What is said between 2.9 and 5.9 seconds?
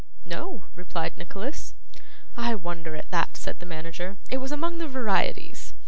at that,' said the manager. 'It was among the varieties.